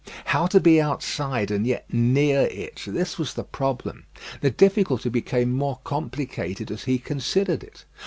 [0.25, 4.05] How to be outside and yet near it, this was the problem.
[4.41, 7.85] The difficulty became more complicated as he considered it.